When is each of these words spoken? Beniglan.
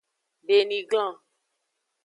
Beniglan. 0.47 1.15